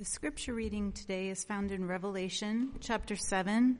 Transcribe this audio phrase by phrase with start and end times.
[0.00, 3.78] The scripture reading today is found in Revelation chapter 7,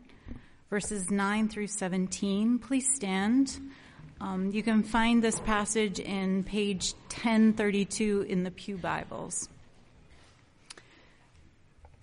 [0.69, 2.59] verses 9 through 17.
[2.59, 3.59] Please stand.
[4.21, 9.49] Um, you can find this passage in page 1032 in the Pew Bibles.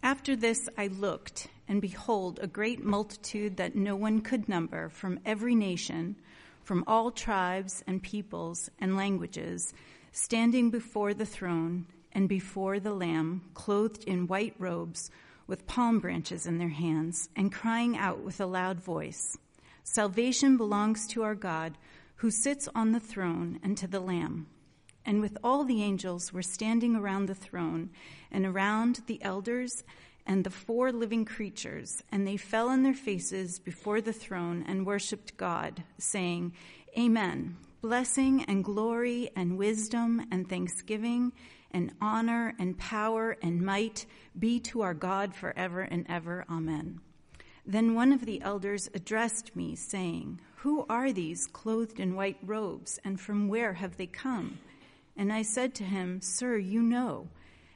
[0.01, 5.19] After this I looked, and behold, a great multitude that no one could number from
[5.27, 6.15] every nation,
[6.63, 9.75] from all tribes and peoples and languages,
[10.11, 11.85] standing before the throne
[12.17, 15.11] and before the Lamb, clothed in white robes,
[15.45, 19.37] with palm branches in their hands, and crying out with a loud voice
[19.83, 21.77] Salvation belongs to our God,
[22.15, 24.47] who sits on the throne, and to the Lamb.
[25.05, 27.91] And with all the angels were standing around the throne,
[28.31, 29.83] and around the elders
[30.25, 34.87] and the four living creatures, and they fell on their faces before the throne and
[34.87, 36.53] worshipped God, saying,
[36.97, 37.57] Amen.
[37.79, 41.31] Blessing and glory and wisdom and thanksgiving
[41.71, 44.05] and honor and power and might
[44.37, 46.45] be to our God forever and ever.
[46.49, 47.01] Amen.
[47.65, 52.97] Then one of the elders addressed me, saying, Who are these clothed in white robes,
[53.03, 54.59] and from where have they come?
[55.17, 57.27] And I said to him, Sir, you know.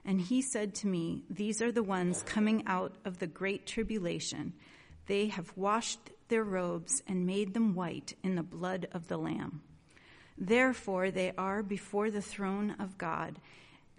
[0.06, 4.54] And he said to me, These are the ones coming out of the great tribulation.
[5.08, 9.62] They have washed their robes and made them white in the blood of the Lamb.
[10.38, 13.40] Therefore, they are before the throne of God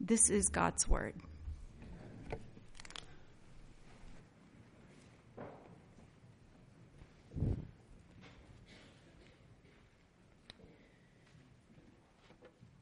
[0.00, 1.14] This is God's word.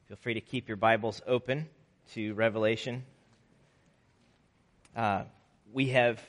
[0.07, 1.69] Feel free to keep your Bibles open
[2.13, 3.03] to Revelation.
[4.95, 5.23] Uh,
[5.71, 6.21] we have,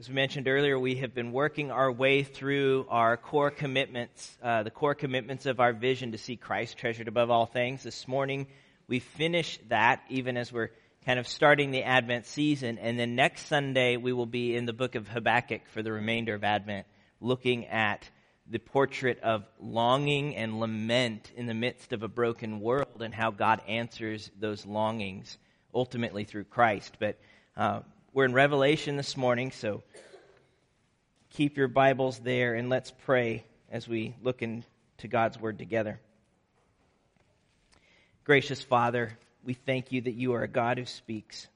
[0.00, 4.62] as we mentioned earlier, we have been working our way through our core commitments, uh,
[4.62, 7.82] the core commitments of our vision to see Christ treasured above all things.
[7.82, 8.46] This morning,
[8.86, 10.70] we finish that even as we're
[11.04, 12.78] kind of starting the Advent season.
[12.78, 16.34] And then next Sunday, we will be in the book of Habakkuk for the remainder
[16.34, 16.86] of Advent,
[17.20, 18.08] looking at
[18.46, 23.30] the portrait of longing and lament in the midst of a broken world and how
[23.30, 25.38] God answers those longings
[25.74, 26.96] ultimately through Christ.
[26.98, 27.18] But
[27.56, 27.80] uh,
[28.12, 29.82] we're in Revelation this morning, so
[31.30, 36.00] keep your Bibles there and let's pray as we look into God's Word together.
[38.24, 41.46] Gracious Father, we thank you that you are a God who speaks.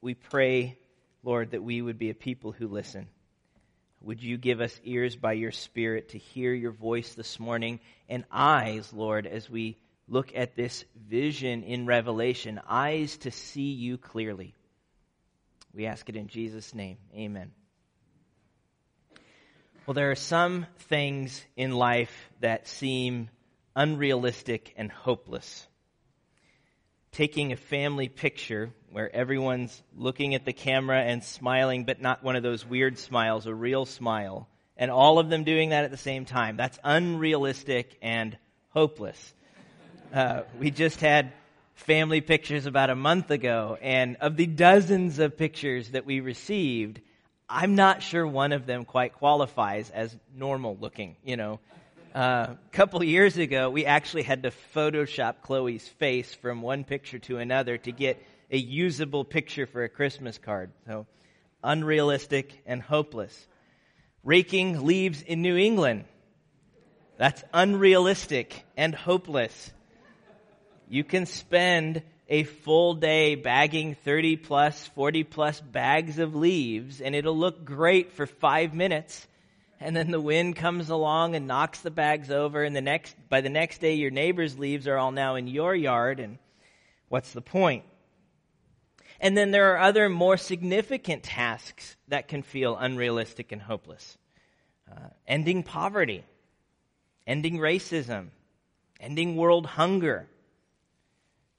[0.00, 0.78] We pray,
[1.24, 3.08] Lord, that we would be a people who listen.
[4.02, 8.24] Would you give us ears by your Spirit to hear your voice this morning and
[8.30, 14.54] eyes, Lord, as we look at this vision in Revelation, eyes to see you clearly.
[15.74, 16.98] We ask it in Jesus' name.
[17.16, 17.50] Amen.
[19.86, 23.28] Well, there are some things in life that seem
[23.74, 25.66] unrealistic and hopeless
[27.16, 32.36] taking a family picture where everyone's looking at the camera and smiling, but not one
[32.36, 34.46] of those weird smiles, a real smile,
[34.76, 36.58] and all of them doing that at the same time.
[36.58, 38.36] That's unrealistic and
[38.68, 39.32] hopeless.
[40.12, 41.32] Uh, we just had
[41.74, 47.00] family pictures about a month ago, and of the dozens of pictures that we received,
[47.48, 51.60] I'm not sure one of them quite qualifies as normal looking, you know
[52.16, 57.36] uh, couple years ago, we actually had to Photoshop Chloe's face from one picture to
[57.36, 60.70] another to get a usable picture for a Christmas card.
[60.86, 61.06] So,
[61.62, 63.46] unrealistic and hopeless.
[64.24, 66.06] Raking leaves in New England.
[67.18, 69.72] That's unrealistic and hopeless.
[70.88, 77.14] You can spend a full day bagging 30 plus, 40 plus bags of leaves and
[77.14, 79.26] it'll look great for five minutes
[79.80, 83.40] and then the wind comes along and knocks the bags over and the next by
[83.40, 86.38] the next day your neighbor's leaves are all now in your yard and
[87.08, 87.84] what's the point?
[89.20, 94.18] and then there are other more significant tasks that can feel unrealistic and hopeless.
[94.90, 96.22] Uh, ending poverty
[97.26, 98.28] ending racism
[99.00, 100.28] ending world hunger.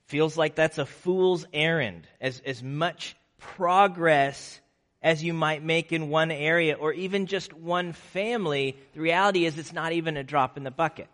[0.05, 2.07] Feels like that's a fool's errand.
[2.21, 4.59] As, as much progress
[5.07, 9.57] as you might make in one area or even just one family, the reality is
[9.57, 11.07] it's not even a drop in the bucket.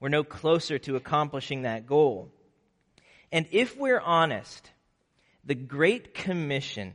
[0.00, 2.30] We're no closer to accomplishing that goal.
[3.30, 4.70] And if we're honest,
[5.44, 6.94] the Great Commission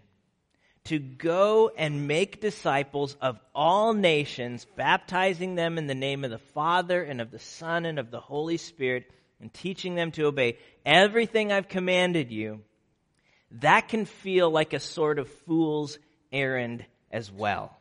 [0.86, 6.40] to go and make disciples of all nations, baptizing them in the name of the
[6.40, 9.08] Father and of the Son and of the Holy Spirit,
[9.40, 12.62] and teaching them to obey everything I've commanded you,
[13.52, 15.98] that can feel like a sort of fool's
[16.32, 17.78] errand as well.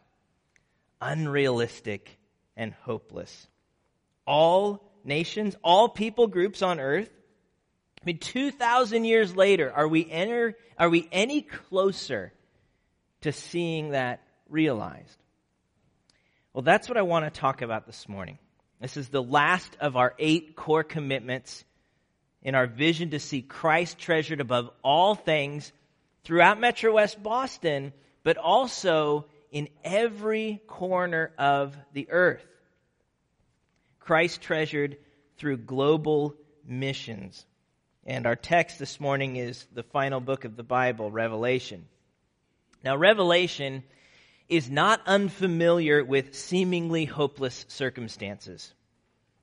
[1.01, 2.19] Unrealistic
[2.57, 3.47] and hopeless.
[4.27, 7.11] All nations, all people groups on earth.
[8.01, 12.33] I mean, 2,000 years later, are we, enter, are we any closer
[13.23, 15.19] to seeing that realized?
[16.53, 18.39] Well, that's what I want to talk about this morning.
[18.81, 21.65] This is the last of our eight core commitments
[22.47, 25.73] in our vision to see Christ treasured above all things
[26.23, 32.47] throughout Metro West Boston, but also in every corner of the earth.
[33.99, 34.97] Christ treasured
[35.39, 37.45] through global missions.
[38.07, 41.85] And our text this morning is the final book of the Bible, Revelation.
[42.85, 43.83] Now, Revelation
[44.49, 48.73] is not unfamiliar with seemingly hopeless circumstances.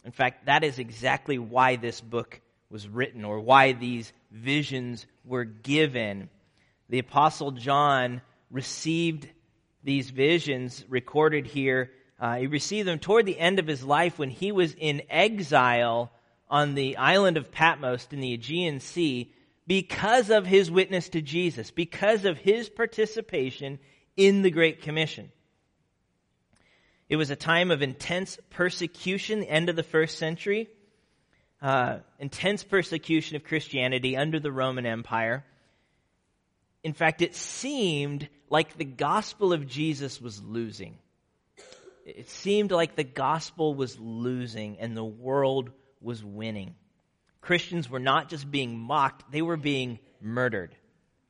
[0.06, 2.40] In fact, that is exactly why this book
[2.74, 6.28] was written or why these visions were given.
[6.90, 9.30] The Apostle John received
[9.84, 11.92] these visions recorded here.
[12.20, 16.12] Uh, he received them toward the end of his life when he was in exile
[16.50, 19.32] on the island of Patmos in the Aegean Sea
[19.68, 23.78] because of his witness to Jesus, because of his participation
[24.18, 25.32] in the Great Commission.
[27.08, 30.70] It was a time of intense persecution, the end of the first century,
[31.64, 35.46] uh, intense persecution of Christianity under the Roman Empire.
[36.84, 40.98] In fact, it seemed like the gospel of Jesus was losing.
[42.06, 45.72] It seemed like the gospel was losing and the world
[46.02, 46.76] was winning.
[47.40, 50.76] Christians were not just being mocked, they were being murdered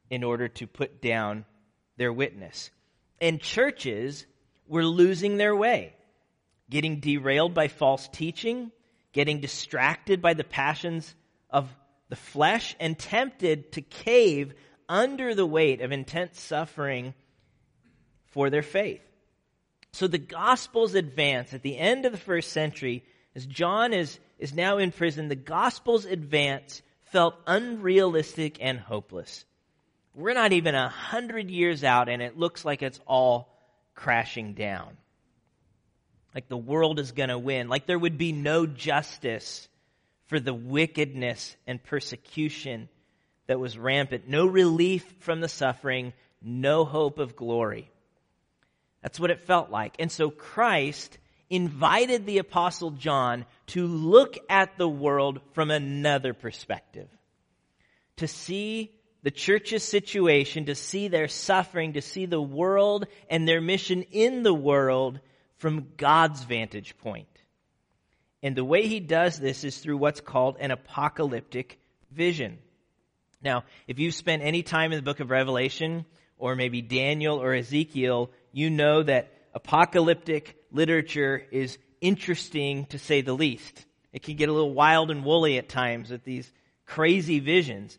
[0.09, 1.45] in order to put down
[1.97, 2.71] their witness.
[3.21, 4.25] And churches
[4.67, 5.95] were losing their way,
[6.71, 8.71] getting derailed by false teaching,
[9.13, 11.15] getting distracted by the passions
[11.49, 11.69] of
[12.09, 14.53] the flesh, and tempted to cave
[14.89, 17.13] under the weight of intense suffering
[18.27, 19.01] for their faith.
[19.93, 23.03] So the Gospels advance at the end of the first century
[23.35, 29.45] as John is is now in prison, the gospel's advance felt unrealistic and hopeless.
[30.15, 33.57] We're not even a hundred years out and it looks like it's all
[33.95, 34.97] crashing down.
[36.33, 37.67] Like the world is going to win.
[37.67, 39.67] Like there would be no justice
[40.25, 42.89] for the wickedness and persecution
[43.47, 44.27] that was rampant.
[44.27, 46.13] No relief from the suffering.
[46.41, 47.89] No hope of glory.
[49.01, 49.95] That's what it felt like.
[49.99, 51.17] And so Christ
[51.49, 57.07] invited the apostle John to look at the world from another perspective.
[58.17, 58.91] To see
[59.23, 64.43] the church's situation, to see their suffering, to see the world and their mission in
[64.43, 65.19] the world
[65.57, 67.27] from God's vantage point.
[68.41, 71.79] And the way he does this is through what's called an apocalyptic
[72.11, 72.59] vision.
[73.41, 76.05] Now, if you've spent any time in the book of Revelation,
[76.37, 83.33] or maybe Daniel or Ezekiel, you know that apocalyptic literature is interesting to say the
[83.33, 83.85] least.
[84.11, 86.51] It can get a little wild and woolly at times with these
[86.85, 87.97] crazy visions.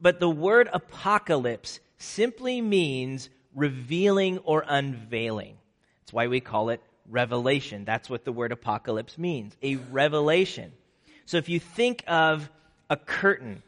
[0.00, 5.56] But the word apocalypse simply means revealing or unveiling.
[6.00, 7.84] That's why we call it revelation.
[7.84, 10.72] That's what the word apocalypse means a revelation.
[11.26, 12.50] So if you think of
[12.90, 13.62] a curtain,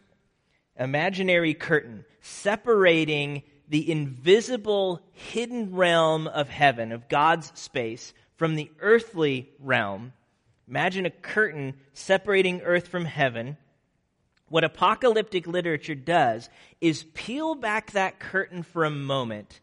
[0.78, 9.48] imaginary curtain, separating the invisible hidden realm of heaven, of God's space, from the earthly
[9.58, 10.12] realm.
[10.68, 13.56] Imagine a curtain separating earth from heaven.
[14.48, 16.48] What apocalyptic literature does
[16.80, 19.60] is peel back that curtain for a moment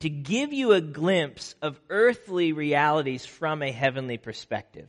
[0.00, 4.88] to give you a glimpse of earthly realities from a heavenly perspective,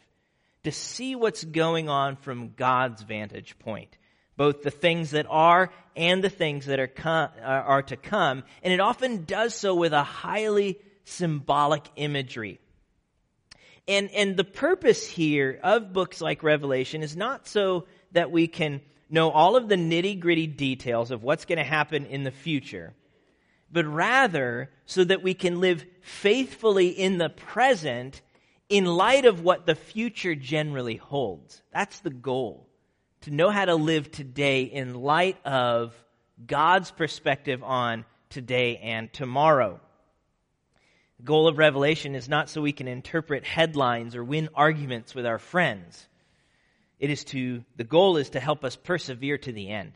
[0.63, 3.97] to see what's going on from God's vantage point
[4.41, 8.43] both the things that are and the things that are, com- are to come.
[8.63, 12.59] And it often does so with a highly symbolic imagery.
[13.87, 18.81] And, and the purpose here of books like Revelation is not so that we can
[19.11, 22.95] know all of the nitty gritty details of what's going to happen in the future,
[23.71, 28.21] but rather so that we can live faithfully in the present
[28.69, 31.61] in light of what the future generally holds.
[31.73, 32.67] That's the goal
[33.21, 35.93] to know how to live today in light of
[36.45, 39.79] God's perspective on today and tomorrow.
[41.17, 45.25] The goal of Revelation is not so we can interpret headlines or win arguments with
[45.25, 46.07] our friends.
[46.97, 49.93] It is to, the goal is to help us persevere to the end,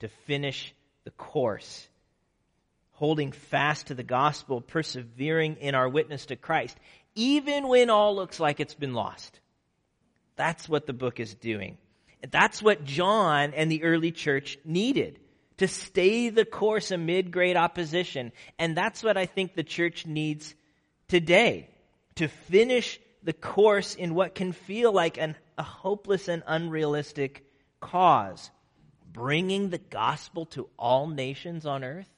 [0.00, 1.88] to finish the course
[3.02, 6.78] holding fast to the gospel, persevering in our witness to Christ,
[7.16, 9.40] even when all looks like it's been lost.
[10.36, 11.78] That's what the book is doing.
[12.30, 15.18] That's what John and the early church needed
[15.56, 18.30] to stay the course amid great opposition.
[18.56, 20.54] And that's what I think the church needs
[21.08, 21.70] today
[22.14, 27.44] to finish the course in what can feel like an, a hopeless and unrealistic
[27.80, 28.48] cause.
[29.12, 32.08] Bringing the gospel to all nations on earth.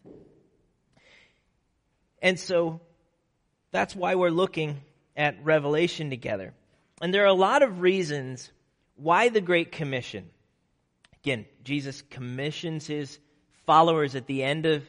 [2.24, 2.80] And so
[3.70, 4.80] that's why we're looking
[5.14, 6.54] at Revelation together.
[7.02, 8.50] And there are a lot of reasons
[8.96, 10.30] why the Great Commission.
[11.22, 13.18] Again, Jesus commissions his
[13.66, 14.82] followers at the end of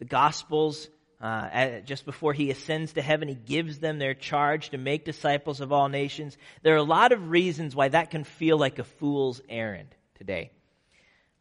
[0.00, 0.86] the Gospels,
[1.18, 5.62] uh, just before he ascends to heaven, he gives them their charge to make disciples
[5.62, 6.36] of all nations.
[6.62, 10.50] There are a lot of reasons why that can feel like a fool's errand today.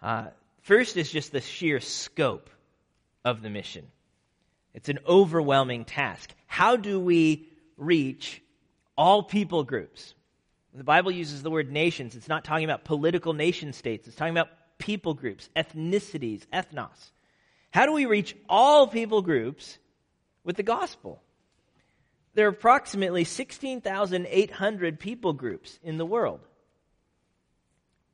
[0.01, 0.27] Uh,
[0.62, 2.50] first is just the sheer scope
[3.25, 3.88] of the mission.
[4.73, 6.33] It's an overwhelming task.
[6.47, 7.47] How do we
[7.77, 8.41] reach
[8.97, 10.13] all people groups?
[10.73, 12.15] The Bible uses the word nations.
[12.15, 14.07] It's not talking about political nation states.
[14.07, 17.11] It's talking about people groups, ethnicities, ethnos.
[17.71, 19.77] How do we reach all people groups
[20.43, 21.21] with the gospel?
[22.33, 26.39] There are approximately 16,800 people groups in the world.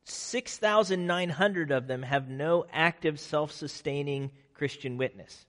[0.05, 5.45] 6,900 of them have no active self sustaining Christian witness.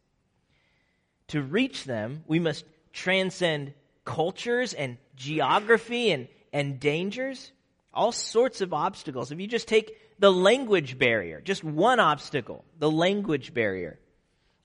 [1.28, 7.52] To reach them, we must transcend cultures and geography and, and dangers,
[7.92, 9.30] all sorts of obstacles.
[9.30, 13.98] If you just take the language barrier, just one obstacle, the language barrier.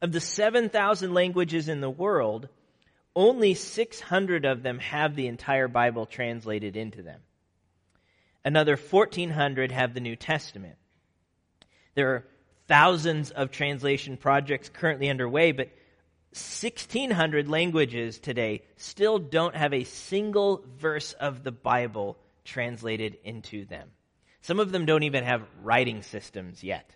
[0.02, 2.50] Of the 7,000 languages in the world,
[3.16, 7.22] only 600 of them have the entire Bible translated into them.
[8.44, 10.76] Another 1,400 have the New Testament.
[11.96, 12.26] There are
[12.68, 15.70] thousands of translation projects currently underway, but
[16.34, 23.90] 1,600 languages today still don't have a single verse of the Bible translated into them.
[24.42, 26.90] Some of them don't even have writing systems yet.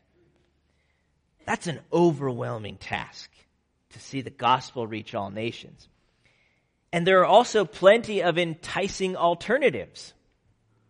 [1.46, 3.30] That's an overwhelming task
[3.92, 5.88] to see the gospel reach all nations.
[6.92, 10.14] And there are also plenty of enticing alternatives.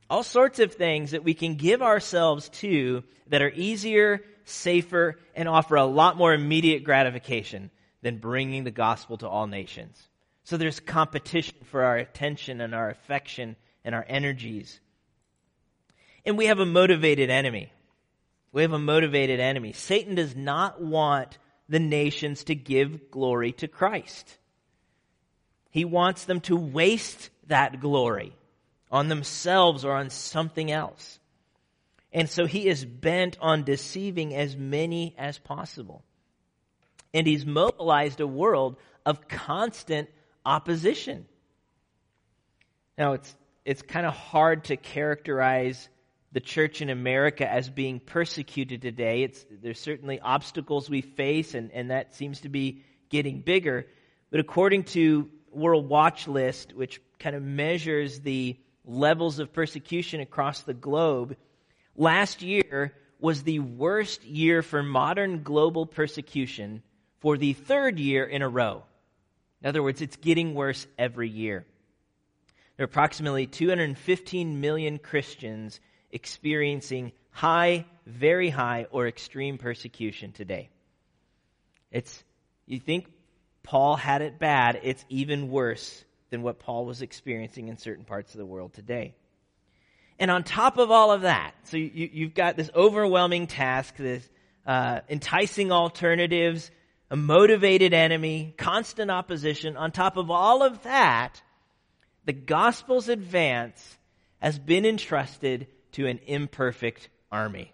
[0.10, 5.50] All sorts of things that we can give ourselves to that are easier, safer, and
[5.50, 7.72] offer a lot more immediate gratification
[8.08, 10.02] than bringing the gospel to all nations.
[10.46, 14.80] So there's competition for our attention and our affection and our energies.
[16.26, 17.70] And we have a motivated enemy.
[18.54, 19.74] We have a motivated enemy.
[19.74, 21.38] Satan does not want
[21.68, 24.38] the nations to give glory to Christ.
[25.70, 28.32] He wants them to waste that glory
[28.90, 31.20] on themselves or on something else.
[32.14, 36.06] And so he is bent on deceiving as many as possible
[37.14, 40.10] and he's mobilized a world of constant
[40.46, 41.26] opposition.
[42.98, 43.36] Now, it's,
[43.66, 45.90] it's kind of hard to characterize
[46.32, 49.24] the church in America as being persecuted today.
[49.24, 53.88] It's, there's certainly obstacles we face, and, and that seems to be getting bigger.
[54.30, 60.62] But according to World Watch List, which kind of measures the levels of persecution across
[60.62, 61.38] the globe,
[61.96, 66.84] last year was the worst year for modern global persecution
[67.20, 68.84] for the third year in a row.
[69.62, 71.66] In other words, it's getting worse every year.
[72.76, 75.80] There are approximately 215 million Christians
[76.12, 80.70] experiencing high, very high, or extreme persecution today.
[81.92, 82.24] It's,
[82.66, 83.08] you think
[83.64, 88.34] Paul had it bad, it's even worse than what Paul was experiencing in certain parts
[88.34, 89.16] of the world today.
[90.20, 94.28] And on top of all of that, so you, have got this overwhelming task, this
[94.66, 96.72] uh, enticing alternatives,
[97.10, 99.78] a motivated enemy, constant opposition.
[99.78, 101.42] On top of all of that,
[102.26, 103.98] the gospel's advance
[104.40, 107.74] has been entrusted to an imperfect army.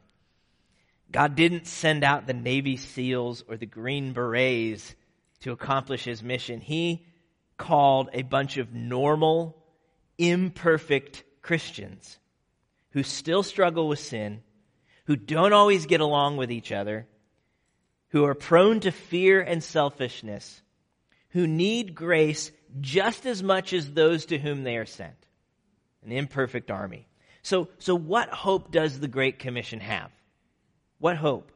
[1.12, 4.96] God didn't send out the Navy SEALs or the Green Berets
[5.42, 6.62] to accomplish his mission.
[6.62, 7.06] He
[7.58, 9.58] called a bunch of normal,
[10.18, 12.18] imperfect Christians
[12.92, 14.42] who still struggle with sin,
[15.06, 17.08] who don't always get along with each other,
[18.14, 20.62] who are prone to fear and selfishness,
[21.30, 25.16] who need grace just as much as those to whom they are sent.
[26.06, 27.08] An imperfect army.
[27.42, 30.12] So, so what hope does the Great Commission have?
[31.00, 31.52] What hope?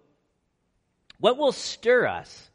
[1.20, 2.50] What will stir us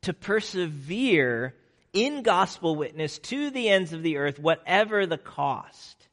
[0.00, 1.54] to persevere
[1.92, 6.08] in gospel witness to the ends of the earth, whatever the cost?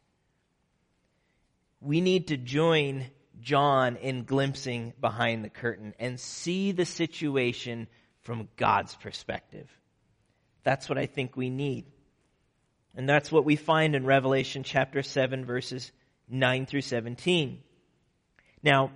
[1.79, 3.05] We need to join
[3.41, 7.88] John in glimpsing behind the curtain and see the situation
[8.22, 9.69] from God's perspective.
[10.63, 11.86] That's what I think we need.
[12.96, 15.91] And that's what we find in Revelation chapter 7, verses
[16.27, 17.62] 9 through 17.
[18.62, 18.91] Now,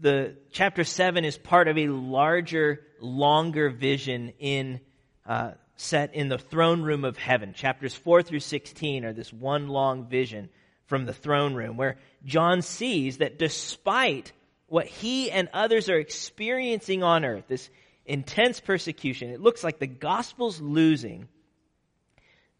[0.00, 4.80] the chapter 7 is part of a larger, longer vision in
[5.26, 7.54] uh, set in the throne room of heaven.
[7.54, 10.48] Chapters 4 through 16 are this one long vision
[10.88, 14.32] from the throne room where John sees that despite
[14.66, 17.70] what he and others are experiencing on earth, this
[18.04, 21.28] intense persecution, it looks like the gospel's losing.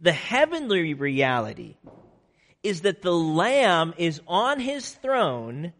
[0.01, 1.77] The heavenly reality
[2.63, 5.73] is that the Lamb is on his throne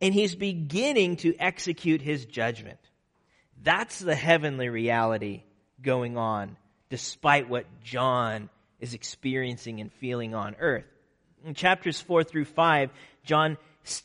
[0.00, 2.78] and he's beginning to execute his judgment.
[3.62, 5.42] That's the heavenly reality
[5.82, 6.56] going on,
[6.88, 8.48] despite what John
[8.80, 10.89] is experiencing and feeling on earth.
[11.44, 12.90] In chapters 4 through 5,
[13.24, 13.56] John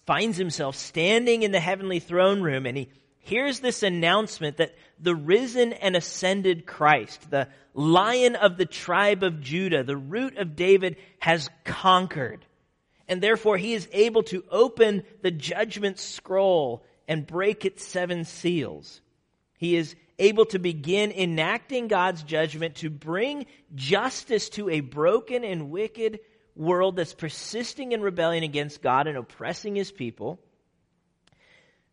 [0.05, 2.89] finds himself standing in the heavenly throne room and he
[3.19, 9.41] hears this announcement that the risen and ascended Christ, the lion of the tribe of
[9.41, 12.45] Judah, the root of David, has conquered.
[13.07, 19.01] And therefore he is able to open the judgment scroll and break its seven seals.
[19.57, 25.69] He is able to begin enacting God's judgment to bring justice to a broken and
[25.69, 26.19] wicked
[26.55, 30.39] world that's persisting in rebellion against God and oppressing his people.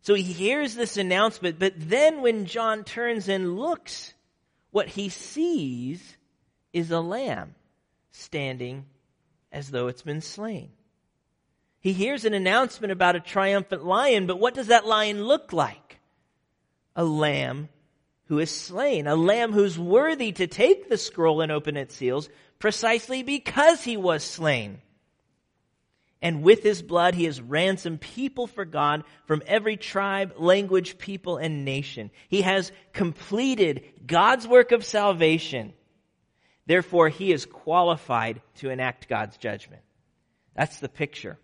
[0.01, 4.13] So he hears this announcement, but then when John turns and looks,
[4.71, 6.17] what he sees
[6.73, 7.55] is a lamb
[8.11, 8.85] standing
[9.51, 10.71] as though it's been slain.
[11.79, 15.99] He hears an announcement about a triumphant lion, but what does that lion look like?
[16.95, 17.69] A lamb
[18.33, 22.29] who is slain, a lamb who's worthy to take the scroll and open its seals
[22.57, 24.81] precisely because he was slain
[26.23, 31.35] and with his blood he has ransomed people for God from every tribe, language, people,
[31.35, 32.09] and nation.
[32.29, 35.73] He has completed God's work of salvation.
[36.65, 39.81] Therefore, he is qualified to enact God's judgment.
[40.55, 41.37] That's the picture.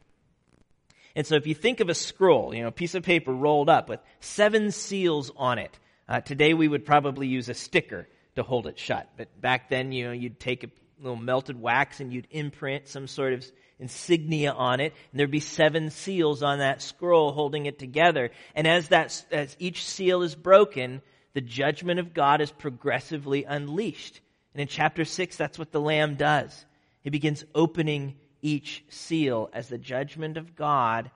[1.13, 3.69] And so if you think of a scroll, you know, a piece of paper rolled
[3.69, 5.77] up with seven seals on it,
[6.09, 9.07] uh, today we would probably use a sticker to hold it shut.
[9.15, 10.69] But back then, you know, you'd take a
[10.99, 13.45] little melted wax and you'd imprint some sort of
[13.79, 18.31] insignia on it, and there'd be seven seals on that scroll holding it together.
[18.55, 21.01] And as that, as each seal is broken,
[21.33, 24.19] the judgment of God is progressively unleashed.
[24.53, 26.65] And in chapter six, that's what the Lamb does.
[27.03, 31.11] He begins opening each seal as the judgment of God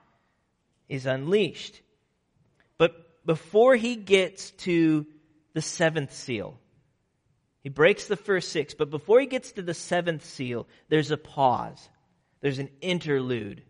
[0.87, 1.81] is unleashed.
[3.25, 5.05] Before he gets to
[5.53, 6.59] the seventh seal,
[7.61, 11.17] he breaks the first six, but before he gets to the seventh seal, there's a
[11.17, 11.89] pause
[12.43, 13.63] there's an interlude,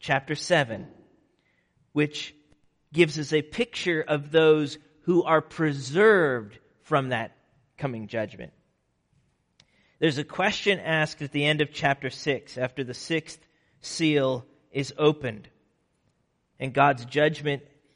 [0.00, 0.86] chapter 7,
[1.92, 2.34] which
[2.90, 7.36] gives us a picture of those who are preserved from that
[7.76, 8.54] coming judgment.
[9.98, 13.38] There's a question asked at the end of chapter 6 after the sixth
[13.82, 15.50] seal is opened
[16.58, 17.64] and God's judgment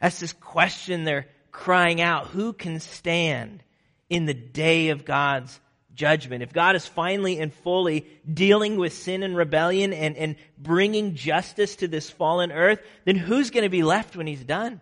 [0.00, 2.28] That's this question they're crying out.
[2.28, 3.62] Who can stand
[4.08, 5.58] in the day of God's
[5.96, 11.14] judgment, if God is finally and fully dealing with sin and rebellion and, and bringing
[11.14, 14.80] justice to this fallen earth, then who's going to be left when he's done?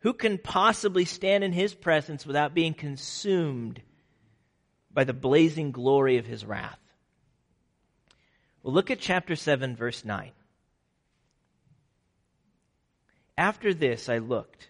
[0.00, 3.80] Who can possibly stand in his presence without being consumed
[4.92, 6.78] by the blazing glory of his wrath?
[8.62, 10.30] Well, look at chapter 7, verse 9.
[13.38, 14.68] After this I looked,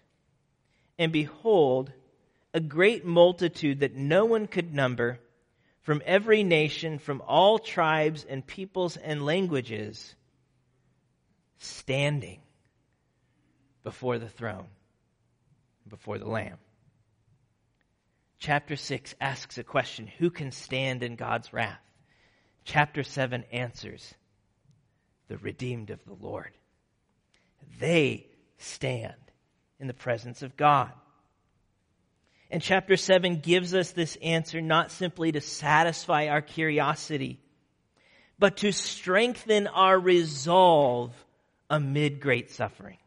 [0.98, 1.92] and behold,
[2.52, 5.20] a great multitude that no one could number
[5.82, 10.16] from every nation, from all tribes and peoples and languages,
[11.58, 12.40] standing
[13.84, 14.66] before the throne,
[15.88, 16.58] before the Lamb.
[18.40, 21.80] Chapter 6 asks a question Who can stand in God's wrath?
[22.64, 24.12] Chapter 7 answers
[25.28, 26.50] The redeemed of the Lord.
[27.78, 28.26] They
[28.58, 29.14] stand
[29.78, 30.92] in the presence of God.
[32.50, 37.40] And chapter 7 gives us this answer not simply to satisfy our curiosity,
[38.38, 41.12] but to strengthen our resolve
[41.68, 42.98] amid great suffering.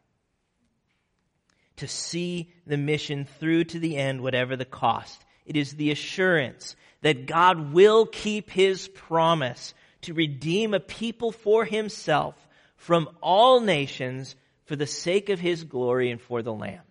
[1.80, 5.24] to see the mission through to the end, whatever the cost.
[5.46, 11.64] It is the assurance that God will keep his promise to redeem a people for
[11.64, 12.34] himself
[12.76, 14.36] from all nations
[14.70, 16.84] for the sake of his glory and for the Lamb.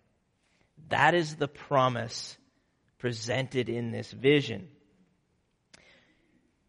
[0.90, 2.38] That is the promise
[2.98, 4.68] presented in this vision.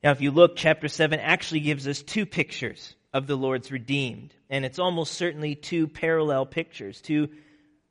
[0.05, 4.33] Now, if you look, chapter 7 actually gives us two pictures of the Lord's redeemed.
[4.49, 7.31] And it's almost certainly two parallel pictures, two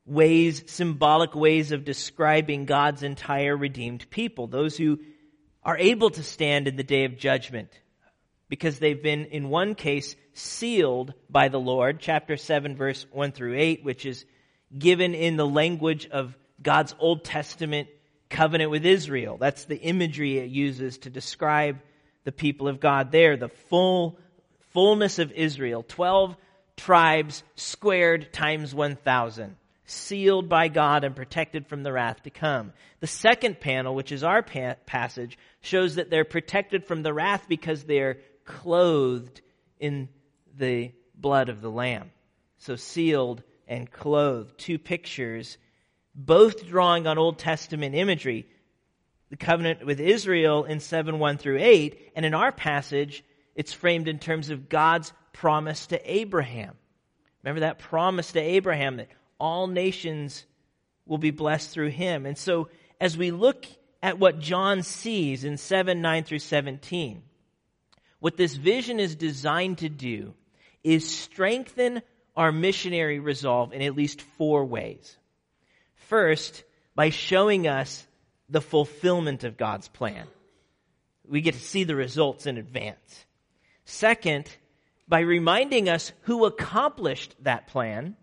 [0.05, 4.47] ways, symbolic ways of describing God's entire redeemed people.
[4.47, 4.97] Those who
[5.61, 7.67] are able to stand in the day of judgment
[8.47, 13.57] because they've been, in one case, sealed by the Lord, chapter 7, verse 1 through
[13.57, 14.25] 8, which is
[14.77, 17.89] given in the language of God's Old Testament
[18.29, 19.37] covenant with Israel.
[19.37, 21.79] That's the imagery it uses to describe
[22.23, 24.19] the people of God there, the full
[24.71, 26.35] fullness of Israel, 12
[26.77, 32.73] tribes squared times 1,000, sealed by God and protected from the wrath to come.
[32.99, 37.45] The second panel, which is our pa- passage, shows that they're protected from the wrath
[37.49, 39.41] because they're clothed
[39.79, 40.07] in
[40.59, 42.11] the blood of the Lamb.
[42.57, 44.57] So sealed and clothed.
[44.57, 45.57] Two pictures,
[46.13, 48.47] both drawing on Old Testament imagery.
[49.29, 53.23] The covenant with Israel in 7 1 through 8, and in our passage,
[53.55, 56.75] it's framed in terms of God's promise to Abraham.
[57.43, 60.45] Remember that promise to Abraham that all nations
[61.05, 62.25] will be blessed through him.
[62.25, 62.69] And so,
[62.99, 63.65] as we look
[64.01, 67.21] at what John sees in 7 9 through 17,
[68.19, 70.33] what this vision is designed to do
[70.83, 72.01] is strengthen
[72.35, 75.17] our missionary resolve in at least four ways.
[75.95, 76.63] First,
[76.95, 78.05] by showing us
[78.49, 80.25] the fulfillment of God's plan.
[81.27, 83.25] We get to see the results in advance.
[83.85, 84.49] Second,
[85.07, 88.15] by reminding us who accomplished that plan.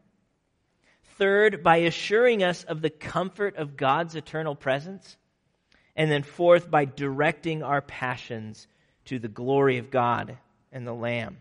[1.17, 5.17] Third, by assuring us of the comfort of God's eternal presence.
[5.95, 8.67] And then fourth, by directing our passions
[9.07, 10.37] to the glory of God
[10.73, 11.39] and the Lamb.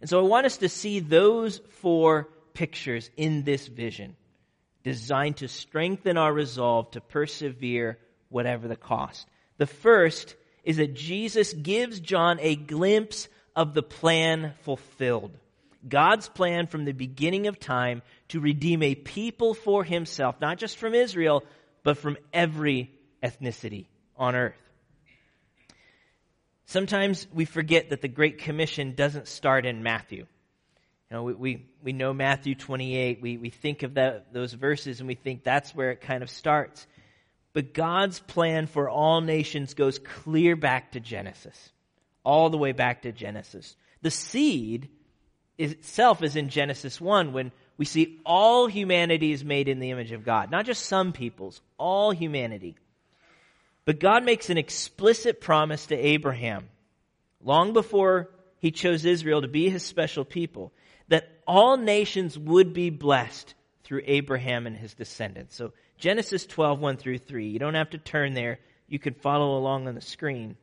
[0.00, 4.16] And so I want us to see those four pictures in this vision,
[4.82, 9.26] designed to strengthen our resolve to persevere whatever the cost.
[9.58, 15.36] The first is that Jesus gives John a glimpse of the plan fulfilled.
[15.88, 20.76] God's plan from the beginning of time to redeem a people for himself, not just
[20.76, 21.44] from Israel,
[21.84, 22.90] but from every
[23.22, 24.65] ethnicity on earth.
[26.66, 30.26] Sometimes we forget that the Great Commission doesn't start in Matthew.
[31.10, 33.22] You know, we, we, we know Matthew 28.
[33.22, 36.30] We, we think of that, those verses and we think that's where it kind of
[36.30, 36.86] starts.
[37.52, 41.70] But God's plan for all nations goes clear back to Genesis,
[42.24, 43.76] all the way back to Genesis.
[44.02, 44.88] The seed
[45.56, 49.92] is, itself is in Genesis 1 when we see all humanity is made in the
[49.92, 52.76] image of God, not just some peoples, all humanity.
[53.86, 56.68] But God makes an explicit promise to Abraham
[57.42, 60.72] long before he chose Israel to be his special people
[61.08, 65.54] that all nations would be blessed through Abraham and his descendants.
[65.54, 67.48] So Genesis 12, 1 through 3.
[67.48, 68.58] You don't have to turn there.
[68.88, 70.56] You can follow along on the screen.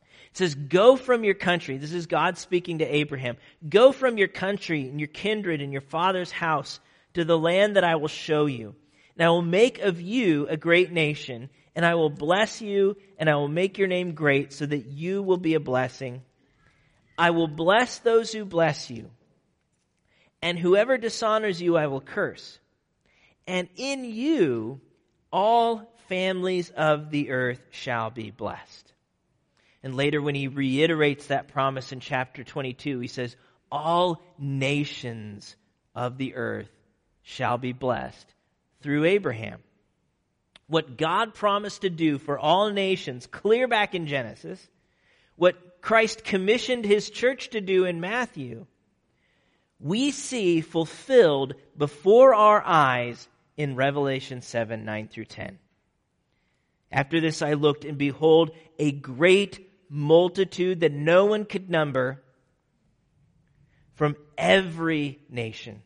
[0.00, 1.78] It says, Go from your country.
[1.78, 3.38] This is God speaking to Abraham.
[3.66, 6.80] Go from your country and your kindred and your father's house
[7.14, 8.74] to the land that I will show you.
[9.16, 13.30] And I will make of you a great nation, and I will bless you, and
[13.30, 16.22] I will make your name great so that you will be a blessing.
[17.16, 19.10] I will bless those who bless you,
[20.42, 22.58] and whoever dishonors you I will curse
[23.46, 24.80] and in you
[25.32, 28.92] all families of the earth shall be blessed.
[29.82, 33.36] And later, when he reiterates that promise in chapter 22, he says,
[33.70, 35.54] All nations
[35.94, 36.70] of the earth
[37.22, 38.26] shall be blessed
[38.82, 39.60] through Abraham.
[40.68, 44.68] What God promised to do for all nations, clear back in Genesis,
[45.36, 48.66] what Christ commissioned his church to do in Matthew,
[49.78, 55.58] we see fulfilled before our eyes in Revelation 7 9 through 10.
[56.90, 62.22] After this I looked, and behold, a great multitude that no one could number
[63.94, 65.82] from every nation,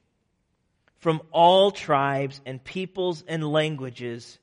[0.99, 4.39] from all tribes and peoples and languages,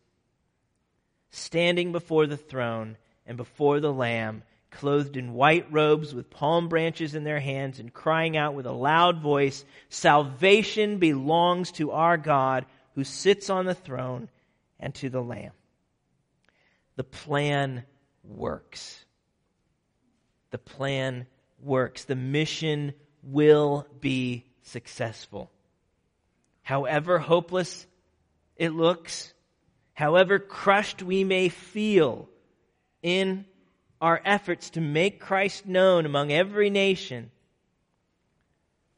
[1.31, 7.15] standing before the throne and before the Lamb, clothed in white robes with palm branches
[7.15, 12.65] in their hands, and crying out with a loud voice, Salvation belongs to our God
[12.95, 14.29] who sits on the throne
[14.79, 15.51] and to the Lamb.
[16.95, 17.83] The plan
[18.23, 19.05] works.
[20.51, 21.27] The plan
[21.61, 22.05] works.
[22.05, 25.51] The mission will be successful.
[26.63, 27.87] however hopeless
[28.57, 29.33] it looks,
[29.97, 32.29] however crushed we may feel
[33.01, 33.43] in
[33.99, 37.31] our efforts to make Christ known among every nation,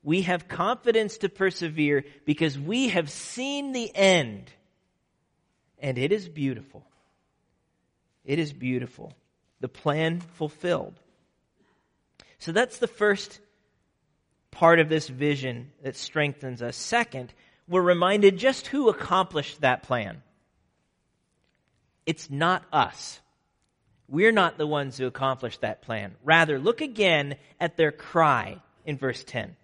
[0.04, 4.52] we have confidence to persevere because we have seen the end.
[5.78, 6.86] And it is beautiful.
[8.26, 9.14] It is beautiful.
[9.62, 11.00] The plan fulfilled.
[12.40, 13.40] So that's the first
[14.52, 16.76] part of this vision that strengthens us.
[16.76, 17.34] Second,
[17.70, 20.24] we're reminded just who accomplished that plan.
[22.10, 23.22] It's not us.
[24.08, 26.16] We're not the ones who accomplished that plan.
[26.24, 29.56] Rather, look again at their cry in verse 10.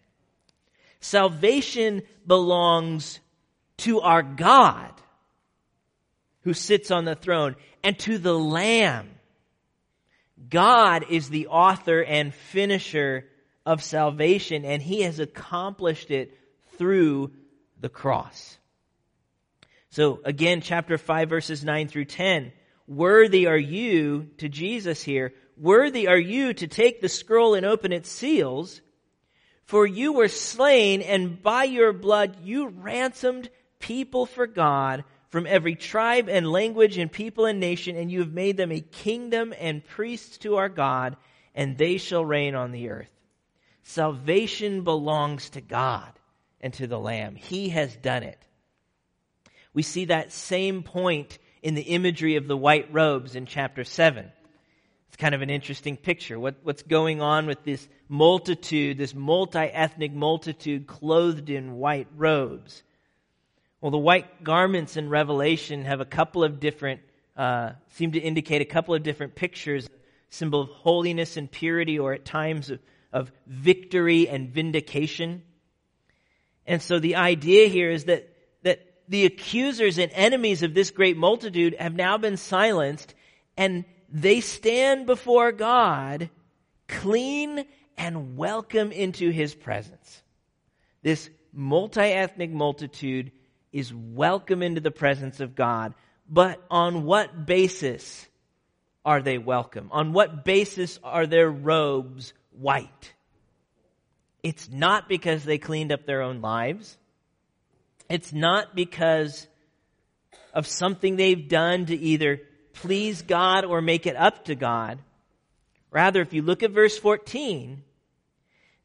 [0.99, 3.19] Salvation belongs
[3.77, 4.91] to our God
[6.41, 9.09] who sits on the throne and to the Lamb.
[10.47, 13.25] God is the author and finisher
[13.65, 16.37] of salvation, and He has accomplished it
[16.77, 17.31] through
[17.81, 18.59] the cross.
[19.95, 22.51] So again, chapter 5 verses 9 through 10.
[22.85, 25.33] Worthy are you to Jesus here.
[25.55, 28.81] Worthy are you to take the scroll and open its seals.
[29.63, 35.75] For you were slain and by your blood you ransomed people for God from every
[35.75, 39.85] tribe and language and people and nation, and you have made them a kingdom and
[39.85, 41.15] priests to our God,
[41.55, 43.11] and they shall reign on the earth.
[43.83, 46.11] Salvation belongs to God
[46.59, 47.35] and to the Lamb.
[47.35, 48.44] He has done it.
[49.75, 54.31] We see that same point in the imagery of the white robes in chapter 7.
[55.09, 56.39] It's kind of an interesting picture.
[56.39, 62.83] What, what's going on with this multitude, this multi ethnic multitude clothed in white robes?
[63.81, 67.01] Well, the white garments in Revelation have a couple of different,
[67.35, 69.89] uh, seem to indicate a couple of different pictures,
[70.29, 72.79] symbol of holiness and purity, or at times of,
[73.11, 75.43] of victory and vindication.
[76.65, 78.34] And so the idea here is that
[79.07, 83.13] the accusers and enemies of this great multitude have now been silenced
[83.57, 86.29] and they stand before God
[86.87, 87.65] clean
[87.97, 90.21] and welcome into his presence.
[91.01, 93.31] This multi-ethnic multitude
[93.71, 95.93] is welcome into the presence of God.
[96.29, 98.27] But on what basis
[99.03, 99.89] are they welcome?
[99.91, 103.13] On what basis are their robes white?
[104.41, 106.97] It's not because they cleaned up their own lives.
[108.09, 109.47] It's not because
[110.53, 112.41] of something they've done to either
[112.73, 114.99] please God or make it up to God.
[115.91, 117.83] Rather, if you look at verse 14,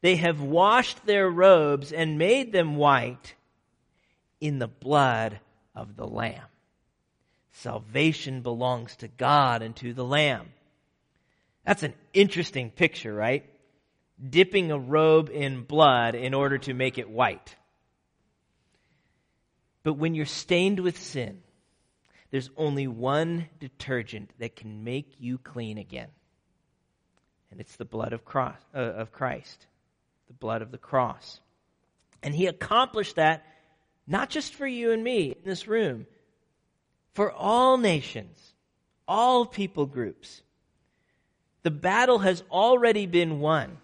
[0.01, 3.35] they have washed their robes and made them white
[4.39, 5.39] in the blood
[5.75, 6.47] of the Lamb.
[7.51, 10.47] Salvation belongs to God and to the Lamb.
[11.65, 13.45] That's an interesting picture, right?
[14.29, 17.55] Dipping a robe in blood in order to make it white.
[19.83, 21.41] But when you're stained with sin,
[22.29, 26.07] there's only one detergent that can make you clean again.
[27.51, 29.65] And it's the blood of, cross, uh, of Christ,
[30.27, 31.41] the blood of the cross.
[32.23, 33.45] And he accomplished that
[34.07, 36.05] not just for you and me in this room,
[37.13, 38.53] for all nations,
[39.07, 40.41] all people groups.
[41.63, 43.77] The battle has already been won.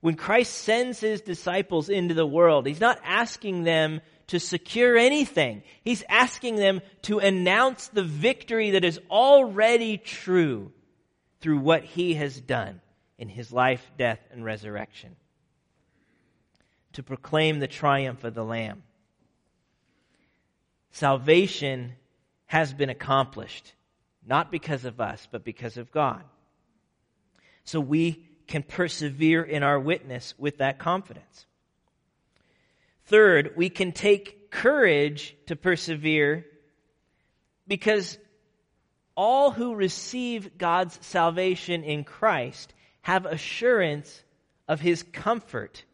[0.00, 5.62] When Christ sends his disciples into the world, he's not asking them to secure anything.
[5.82, 10.72] He's asking them to announce the victory that is already true
[11.40, 12.80] through what he has done
[13.18, 15.16] in his life, death, and resurrection.
[16.94, 18.82] To proclaim the triumph of the Lamb.
[20.90, 21.92] Salvation
[22.46, 23.72] has been accomplished,
[24.26, 26.22] not because of us, but because of God.
[27.64, 31.46] So we can persevere in our witness with that confidence.
[33.08, 36.44] Third, we can take courage to persevere
[37.66, 38.18] because
[39.16, 44.22] all who receive God's salvation in Christ have assurance
[44.68, 45.84] of his comfort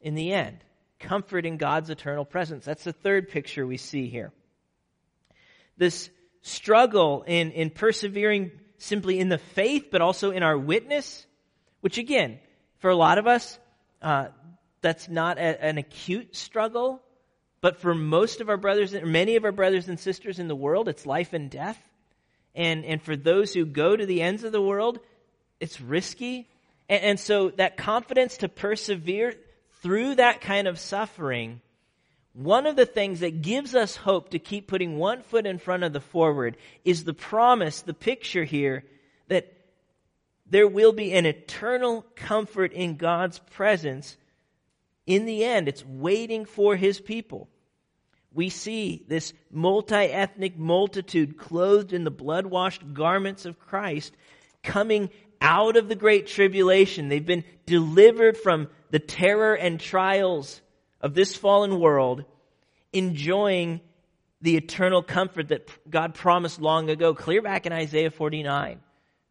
[0.00, 0.58] in the end.
[1.00, 2.64] Comfort in God's eternal presence.
[2.64, 4.32] That's the third picture we see here.
[5.76, 6.10] This
[6.42, 11.26] struggle in, in persevering simply in the faith, but also in our witness,
[11.80, 12.38] which again,
[12.78, 13.58] for a lot of us,
[14.00, 14.28] uh,
[14.82, 17.02] that's not a, an acute struggle,
[17.60, 20.88] but for most of our brothers, many of our brothers and sisters in the world,
[20.88, 21.78] it's life and death.
[22.54, 24.98] And, and for those who go to the ends of the world,
[25.60, 26.48] it's risky.
[26.88, 29.34] And, and so that confidence to persevere
[29.82, 31.60] through that kind of suffering,
[32.32, 35.82] one of the things that gives us hope to keep putting one foot in front
[35.82, 38.84] of the forward is the promise, the picture here,
[39.28, 39.52] that
[40.48, 44.16] there will be an eternal comfort in God's presence
[45.10, 47.48] in the end, it's waiting for his people.
[48.32, 54.14] we see this multi ethnic multitude clothed in the blood washed garments of Christ
[54.62, 57.08] coming out of the great tribulation.
[57.08, 60.60] They've been delivered from the terror and trials
[61.00, 62.24] of this fallen world,
[62.92, 63.80] enjoying
[64.40, 68.78] the eternal comfort that God promised long ago, clear back in Isaiah 49.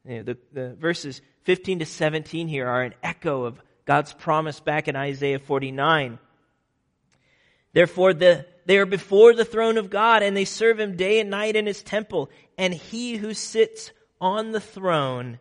[0.04, 4.60] You know, the, the verses 15 to 17 here are an echo of God's promise
[4.60, 6.20] back in Isaiah 49.
[7.74, 11.32] Therefore, the, they are before the throne of God and they serve him day and
[11.32, 12.30] night in his temple.
[12.56, 15.40] And he who sits on the throne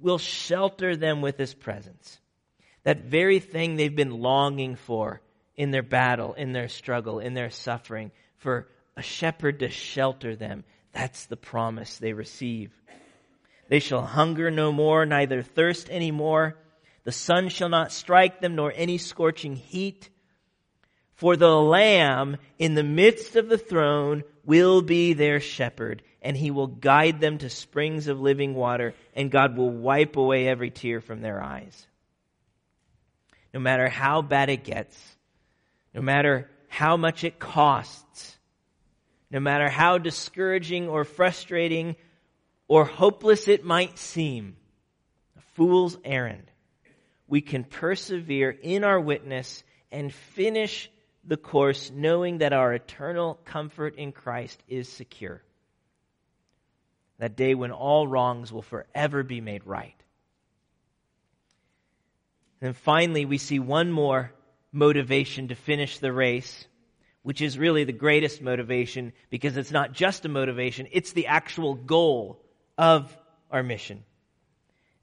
[0.00, 2.18] will shelter them with his presence.
[2.84, 5.20] That very thing they've been longing for
[5.54, 10.64] in their battle, in their struggle, in their suffering, for a shepherd to shelter them.
[10.94, 12.72] That's the promise they receive.
[13.68, 16.56] They shall hunger no more, neither thirst any more.
[17.08, 20.10] The sun shall not strike them, nor any scorching heat.
[21.14, 26.50] For the Lamb in the midst of the throne will be their shepherd, and he
[26.50, 31.00] will guide them to springs of living water, and God will wipe away every tear
[31.00, 31.86] from their eyes.
[33.54, 35.16] No matter how bad it gets,
[35.94, 38.36] no matter how much it costs,
[39.30, 41.96] no matter how discouraging or frustrating
[42.68, 44.58] or hopeless it might seem,
[45.38, 46.50] a fool's errand,
[47.28, 49.62] we can persevere in our witness
[49.92, 50.90] and finish
[51.24, 55.42] the course knowing that our eternal comfort in Christ is secure.
[57.18, 59.94] That day when all wrongs will forever be made right.
[62.60, 64.32] And finally, we see one more
[64.72, 66.66] motivation to finish the race,
[67.22, 71.74] which is really the greatest motivation because it's not just a motivation, it's the actual
[71.74, 72.40] goal
[72.76, 73.16] of
[73.50, 74.02] our mission.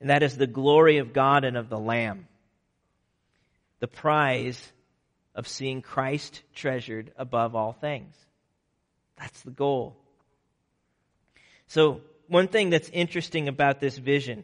[0.05, 2.27] And that is the glory of God and of the Lamb.
[3.79, 4.71] The prize
[5.33, 8.15] of seeing Christ treasured above all things.
[9.17, 9.97] That's the goal.
[11.65, 14.43] So, one thing that's interesting about this vision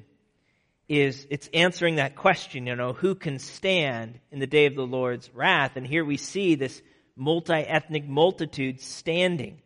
[0.90, 4.82] is it's answering that question, you know, who can stand in the day of the
[4.82, 5.74] Lord's wrath?
[5.76, 6.82] And here we see this
[7.16, 9.62] multi ethnic multitude standing.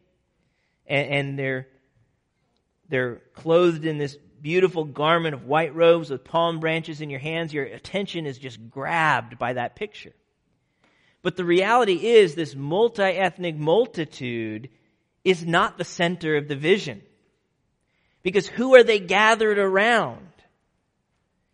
[0.85, 1.67] And, and, they're,
[2.89, 7.51] they're clothed in this beautiful garment of white robes with palm branches in your hands.
[7.51, 10.13] Your attention is just grabbed by that picture.
[11.23, 14.69] But the reality is, this multi ethnic multitude
[15.23, 17.01] is not the center of the vision.
[18.21, 20.27] Because who are they gathered around?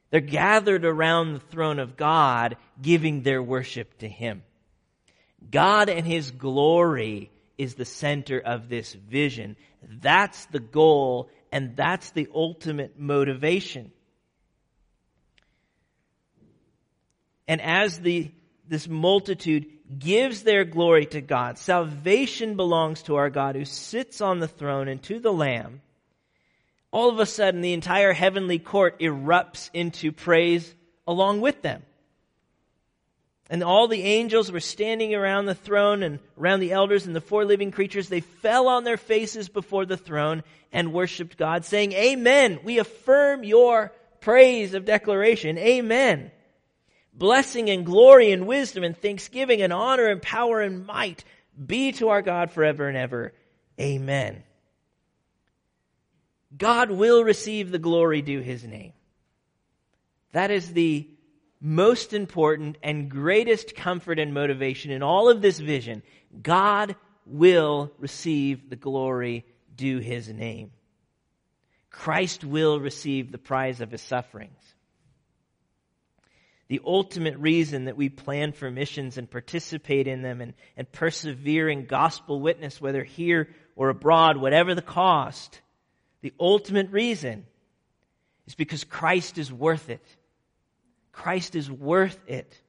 [0.10, 4.44] They're gathered around the throne of God, giving their worship to Him.
[5.50, 9.56] God and His glory is the center of this vision.
[9.82, 13.92] That's the goal, and that's the ultimate motivation.
[17.48, 18.32] And as the
[18.72, 19.66] this multitude
[20.00, 21.58] gives their glory to God.
[21.58, 25.82] Salvation belongs to our God who sits on the throne and to the Lamb.
[26.90, 30.74] All of a sudden, the entire heavenly court erupts into praise
[31.06, 31.84] along with them.
[33.52, 37.20] And all the angels were standing around the throne and around the elders and the
[37.20, 38.08] four living creatures.
[38.08, 42.62] They fell on their faces before the throne and worshiped God, saying, Amen.
[42.64, 45.58] We affirm your praise of declaration.
[45.58, 46.32] Amen.
[47.14, 51.26] Blessing and glory and wisdom and thanksgiving and honor and power and might
[51.64, 53.34] be to our God forever and ever.
[53.78, 54.44] Amen.
[56.58, 58.94] God will receive the glory due his name.
[60.32, 61.10] That is the
[61.62, 66.02] most important and greatest comfort and motivation in all of this vision.
[66.42, 66.96] God
[67.26, 69.46] will receive the glory
[69.76, 70.72] due his name.
[71.90, 74.74] Christ will receive the prize of his sufferings
[76.72, 81.68] the ultimate reason that we plan for missions and participate in them and, and persevere
[81.68, 85.60] in gospel witness, whether here or abroad, whatever the cost,
[86.22, 87.46] the ultimate reason
[88.48, 90.02] is because Christ is worth it.
[91.12, 92.60] Christ is worth it.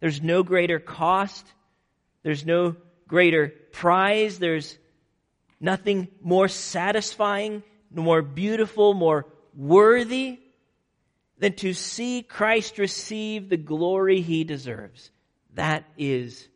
[0.00, 1.46] There's no greater cost.
[2.22, 4.38] There's no greater prize.
[4.38, 4.76] There's
[5.60, 10.40] nothing more satisfying, more beautiful, more worthy
[11.38, 15.10] than to see Christ receive the glory he deserves.
[15.54, 16.48] That is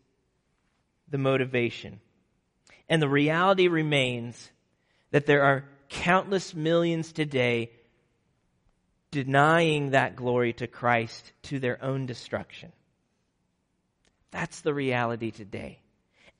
[1.08, 2.00] the motivation.
[2.88, 4.50] And the reality remains
[5.10, 7.70] that there are countless millions today
[9.10, 12.72] denying that glory to Christ to their own destruction.
[14.30, 15.80] That's the reality today.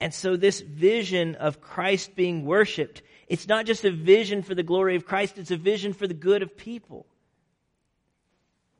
[0.01, 4.62] And so this vision of Christ being worshiped, it's not just a vision for the
[4.62, 7.07] glory of Christ, it's a vision for the good of people.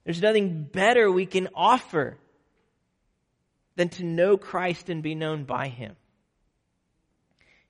[0.05, 2.17] There's nothing better we can offer
[3.77, 5.97] than to know Christ and be known by him.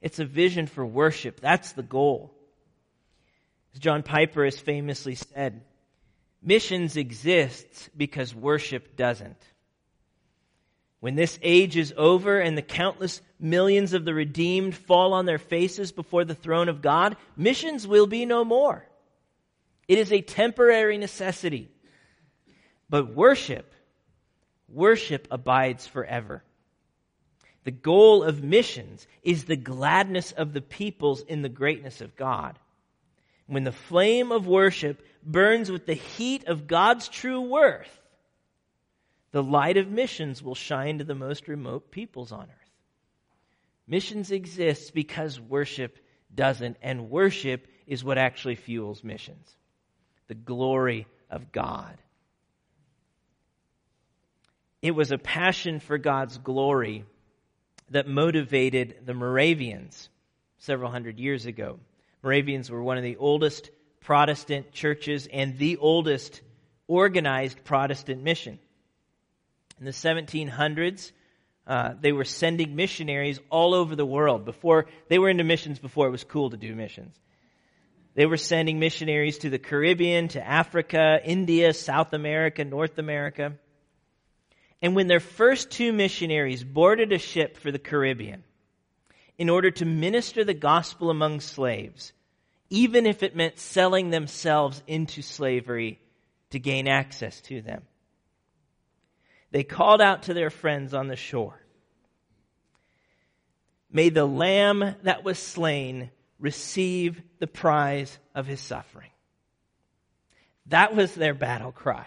[0.01, 1.41] It's a vision for worship.
[1.41, 2.33] That's the goal.
[3.75, 5.63] As John Piper has famously said,
[6.43, 9.41] missions exists because worship doesn't.
[11.01, 15.39] When this age is over and the countless millions of the redeemed fall on their
[15.39, 18.85] faces before the throne of God, missions will be no more.
[19.87, 21.71] It is a temporary necessity.
[22.91, 23.73] But worship,
[24.69, 26.43] worship abides forever.
[27.65, 32.59] The goal of missions is the gladness of the peoples in the greatness of God.
[33.47, 37.91] When the flame of worship burns with the heat of God's true worth,
[39.31, 42.71] the light of missions will shine to the most remote peoples on earth.
[43.87, 45.99] Missions exists because worship
[46.35, 49.57] doesn't, and worship is what actually fuels missions.
[50.29, 51.97] The glory of God.
[54.81, 57.05] It was a passion for God's glory
[57.91, 60.09] that motivated the Moravians
[60.59, 61.79] several hundred years ago.
[62.23, 63.71] Moravians were one of the oldest
[64.09, 66.41] Protestant churches and the oldest
[66.87, 68.59] organized Protestant mission.
[69.79, 71.13] In the 1700s,
[71.67, 74.47] uh, they were sending missionaries all over the world.
[74.47, 77.15] Before they were into missions, before it was cool to do missions.
[78.15, 83.57] They were sending missionaries to the Caribbean, to Africa, India, South America, North America.
[84.81, 88.43] And when their first two missionaries boarded a ship for the Caribbean
[89.37, 92.15] in order to minister the gospel among slaves,
[92.71, 96.01] even if it meant selling themselves into slavery
[96.51, 97.83] to gain access to them,
[99.51, 101.61] they called out to their friends on the shore
[103.91, 109.11] May the lamb that was slain receive the prize of his suffering.
[110.67, 112.07] That was their battle cry.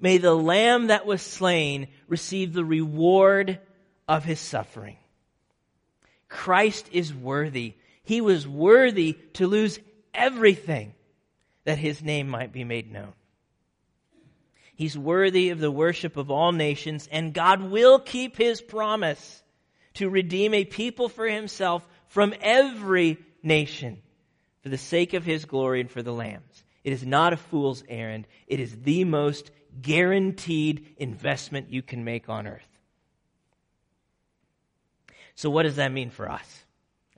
[0.00, 3.60] May the lamb that was slain receive the reward
[4.08, 4.96] of his suffering.
[6.28, 7.74] Christ is worthy.
[8.02, 9.78] He was worthy to lose
[10.14, 10.94] everything
[11.64, 13.12] that his name might be made known.
[14.74, 19.42] He's worthy of the worship of all nations, and God will keep his promise
[19.94, 24.00] to redeem a people for himself from every nation
[24.62, 26.64] for the sake of his glory and for the Lamb's.
[26.82, 28.26] It is not a fool's errand.
[28.46, 29.50] It is the most
[29.82, 32.66] guaranteed investment you can make on earth.
[35.34, 36.64] So, what does that mean for us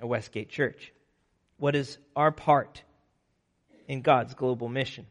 [0.03, 0.92] at Westgate Church?
[1.59, 2.82] What is our part
[3.86, 5.07] in God's global mission?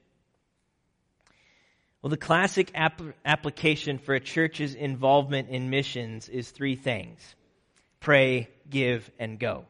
[2.02, 7.36] Well, the classic ap- application for a church's involvement in missions is three things
[8.00, 9.66] pray, give, and go.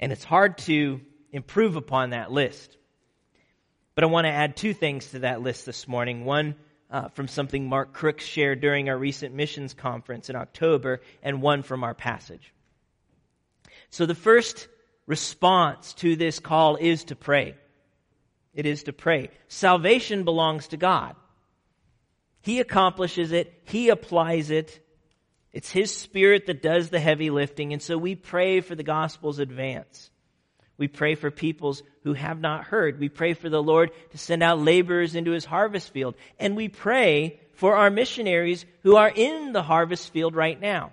[0.00, 1.00] And it's hard to
[1.30, 2.76] improve upon that list.
[3.94, 6.24] But I want to add two things to that list this morning.
[6.24, 6.56] One
[6.90, 11.62] uh, from something Mark Crooks shared during our recent missions conference in October, and one
[11.62, 12.52] from our passage.
[13.90, 14.68] So the first
[15.06, 17.54] response to this call is to pray.
[18.54, 19.30] It is to pray.
[19.48, 21.16] Salvation belongs to God.
[22.42, 24.80] He accomplishes it, He applies it.
[25.52, 29.38] It's His Spirit that does the heavy lifting, and so we pray for the gospel's
[29.38, 30.10] advance.
[30.78, 33.00] We pray for peoples who have not heard.
[33.00, 36.14] We pray for the Lord to send out laborers into his harvest field.
[36.38, 40.92] And we pray for our missionaries who are in the harvest field right now.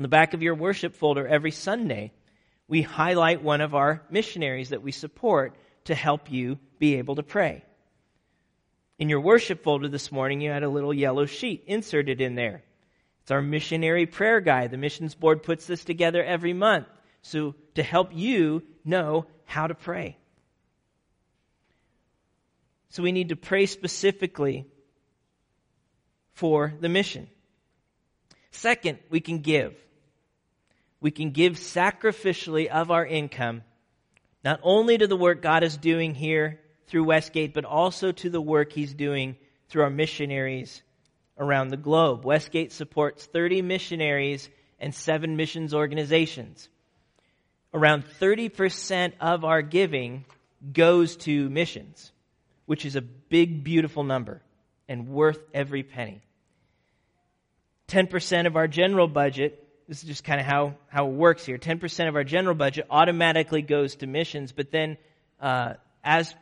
[0.00, 2.10] On the back of your worship folder every Sunday,
[2.66, 7.22] we highlight one of our missionaries that we support to help you be able to
[7.22, 7.62] pray.
[8.98, 12.62] In your worship folder this morning, you had a little yellow sheet inserted in there.
[13.20, 14.70] It's our missionary prayer guide.
[14.70, 16.86] The missions board puts this together every month.
[17.20, 20.16] So to help you know how to pray.
[22.88, 24.66] So we need to pray specifically
[26.32, 27.28] for the mission.
[28.50, 29.74] Second, we can give.
[31.00, 33.62] We can give sacrificially of our income,
[34.44, 38.40] not only to the work God is doing here through Westgate, but also to the
[38.40, 39.36] work He's doing
[39.68, 40.82] through our missionaries
[41.38, 42.24] around the globe.
[42.24, 44.48] Westgate supports 30 missionaries
[44.78, 46.68] and seven missions organizations
[47.72, 50.24] around 30% of our giving
[50.72, 52.12] goes to missions,
[52.66, 54.42] which is a big, beautiful number
[54.88, 56.20] and worth every penny.
[57.88, 59.59] 10% of our general budget,
[59.90, 62.86] this is just kind of how, how it works here 10% of our general budget
[62.90, 64.96] automatically goes to missions, but then
[65.40, 65.74] uh,
[66.04, 66.32] as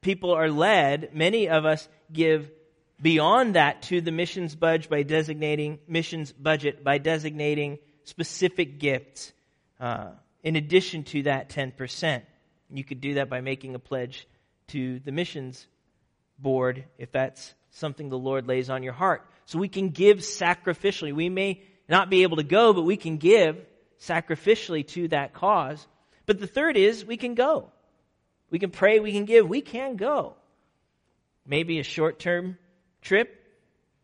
[0.00, 2.50] people are led, many of us give
[3.00, 9.32] beyond that to the missions budget by designating missions budget by designating specific gifts.
[9.78, 10.08] Uh,
[10.42, 12.22] in addition to that 10%.
[12.70, 14.26] You could do that by making a pledge
[14.68, 15.64] to the missions
[16.40, 19.28] board if that's something the Lord lays on your heart.
[19.44, 21.12] So we can give sacrificially.
[21.12, 23.64] We may not be able to go, but we can give
[24.00, 25.86] sacrificially to that cause.
[26.26, 27.70] But the third is we can go.
[28.50, 30.34] We can pray, we can give, we can go.
[31.46, 32.58] Maybe a short term
[33.02, 33.42] trip,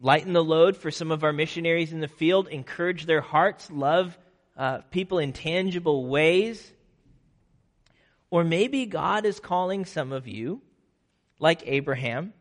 [0.00, 4.16] lighten the load for some of our missionaries in the field, encourage their hearts, love
[4.56, 6.72] uh, people in tangible ways.
[8.30, 10.62] Or maybe God is calling some of you,
[11.38, 12.32] like Abraham,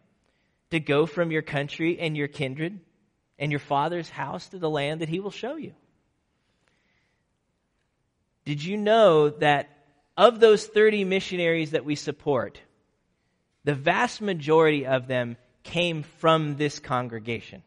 [0.70, 2.80] to go from your country and your kindred
[3.42, 5.74] and your father's house to the land that he will show you.
[8.46, 9.68] Did you know that
[10.16, 12.62] of those 30 missionaries that we support,
[13.64, 17.64] the vast majority of them came from this congregation?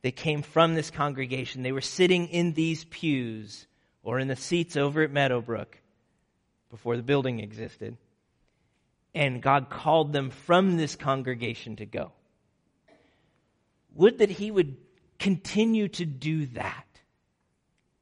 [0.00, 1.62] They came from this congregation.
[1.62, 3.66] They were sitting in these pews
[4.02, 5.78] or in the seats over at Meadowbrook
[6.70, 7.98] before the building existed.
[9.14, 12.12] And God called them from this congregation to go.
[13.94, 14.76] Would that He would
[15.18, 16.86] continue to do that.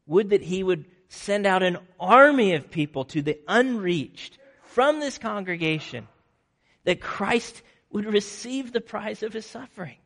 [0.07, 5.18] Would that He would send out an army of people to the unreached from this
[5.18, 6.09] congregation,
[6.84, 9.99] that Christ would receive the prize of His suffering.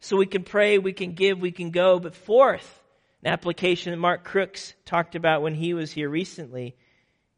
[0.00, 2.00] So we can pray, we can give, we can go.
[2.00, 2.82] But fourth,
[3.22, 6.74] an application that Mark Crooks talked about when he was here recently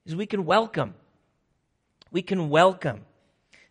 [0.07, 0.95] is we can welcome.
[2.11, 3.05] We can welcome.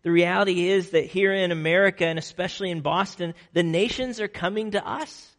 [0.03, 4.71] The reality is that here in America and especially in Boston, the nations are coming
[4.71, 5.33] to us.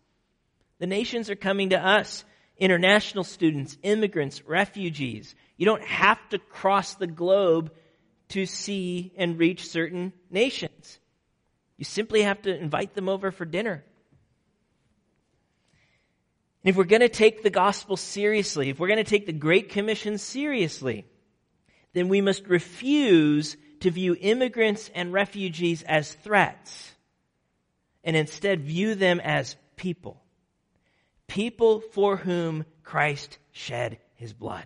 [0.78, 2.24] The nations are coming to us.
[2.56, 5.34] International students, immigrants, refugees.
[5.56, 7.72] You don't have to cross the globe
[8.28, 10.98] to see and reach certain nations.
[11.76, 13.84] You simply have to invite them over for dinner.
[16.62, 19.32] And if we're going to take the gospel seriously, if we're going to take the
[19.32, 21.04] Great Commission seriously,
[21.92, 26.92] then we must refuse to view immigrants and refugees as threats
[28.02, 30.22] and instead view them as people.
[31.28, 34.64] People for whom Christ shed his blood.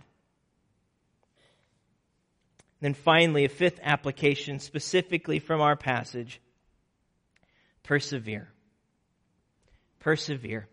[2.79, 6.39] Then finally, a fifth application specifically from our passage
[7.83, 8.47] Persevere.
[9.99, 10.69] Persevere.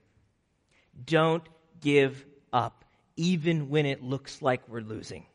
[1.05, 1.43] Don't
[1.81, 2.85] give up,
[3.17, 5.27] even when it looks like we're losing.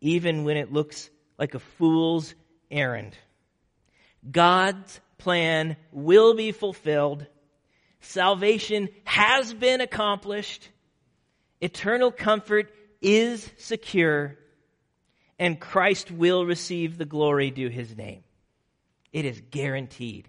[0.00, 2.34] Even when it looks like a fool's
[2.70, 3.16] errand.
[4.30, 7.26] God's plan will be fulfilled.
[8.00, 10.68] Salvation has been accomplished.
[11.60, 14.36] Eternal comfort is secure.
[15.38, 18.22] And Christ will receive the glory due his name.
[19.12, 20.28] It is guaranteed.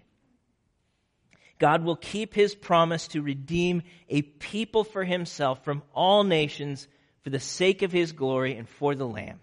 [1.58, 6.86] God will keep his promise to redeem a people for himself from all nations
[7.22, 9.40] for the sake of his glory and for the Lamb.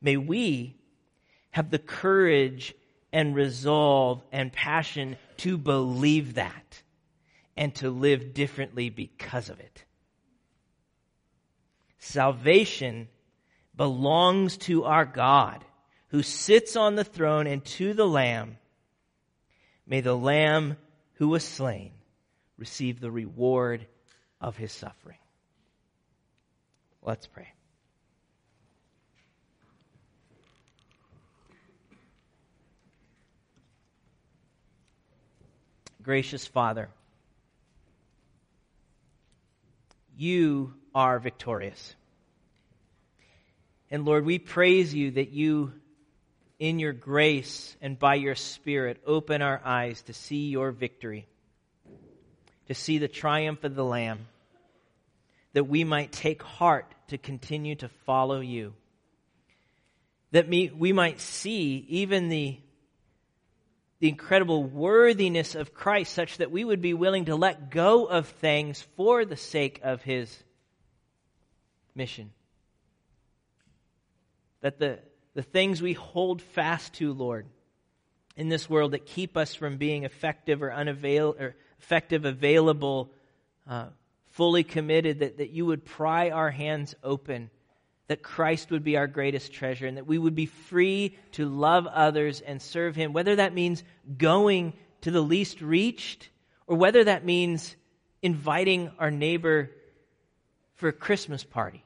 [0.00, 0.76] May we
[1.50, 2.74] have the courage
[3.12, 6.82] and resolve and passion to believe that
[7.56, 9.84] and to live differently because of it.
[11.98, 13.08] Salvation
[13.76, 15.64] belongs to our God
[16.08, 18.56] who sits on the throne and to the Lamb
[19.90, 20.76] May the Lamb
[21.14, 21.90] who was slain
[22.56, 23.86] receive the reward
[24.40, 25.18] of his suffering.
[27.02, 27.48] Let's pray.
[36.02, 36.88] Gracious Father,
[40.16, 41.94] you are victorious.
[43.90, 45.72] And Lord, we praise you that you
[46.58, 51.26] in your grace and by your Spirit, open our eyes to see your victory,
[52.68, 54.26] to see the triumph of the Lamb,
[55.54, 58.74] that we might take heart to continue to follow you,
[60.32, 62.58] that we might see even the,
[64.00, 68.28] the incredible worthiness of Christ, such that we would be willing to let go of
[68.28, 70.42] things for the sake of his
[71.94, 72.32] mission.
[74.62, 74.98] That the
[75.34, 77.46] the things we hold fast to, Lord,
[78.36, 83.10] in this world that keep us from being effective or unavail or effective, available,
[83.68, 83.86] uh,
[84.32, 87.50] fully committed, that, that you would pry our hands open,
[88.10, 91.86] that Christ would be our greatest treasure, and that we would be free to love
[91.86, 93.84] others and serve Him, whether that means
[94.18, 96.28] going to the least reached,
[96.66, 97.76] or whether that means
[98.20, 99.70] inviting our neighbor
[100.74, 101.84] for a Christmas party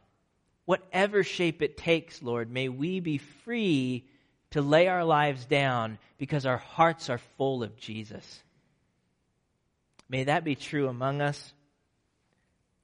[0.65, 4.05] whatever shape it takes, Lord, may we be free
[4.53, 8.43] to lay our lives down because our hearts are full of Jesus.
[10.09, 11.53] May that be true among us.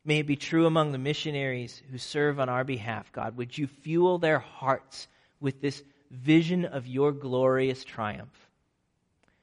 [0.04, 3.36] May it be true among the missionaries who serve on our behalf, God.
[3.36, 5.08] Would you fuel their hearts
[5.40, 8.48] with this vision of your glorious triumph.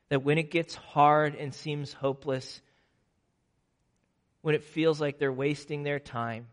[0.09, 2.61] That when it gets hard and seems hopeless,
[4.41, 6.47] when it feels like they're wasting their time,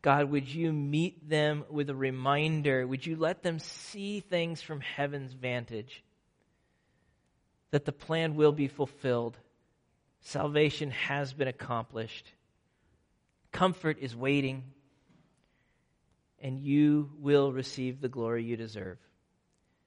[0.00, 2.84] God, would you meet them with a reminder?
[2.86, 6.02] Would you let them see things from heaven's vantage?
[7.70, 9.38] That the plan will be fulfilled.
[10.20, 12.26] Salvation has been accomplished.
[13.52, 14.64] Comfort is waiting.
[16.40, 18.98] And you will receive the glory you deserve.